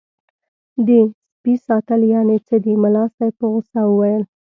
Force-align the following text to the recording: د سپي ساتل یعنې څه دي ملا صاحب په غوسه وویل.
د 0.87 0.89
سپي 1.31 1.55
ساتل 1.67 2.01
یعنې 2.13 2.37
څه 2.47 2.55
دي 2.63 2.73
ملا 2.83 3.05
صاحب 3.15 3.33
په 3.39 3.45
غوسه 3.51 3.79
وویل. 3.85 4.23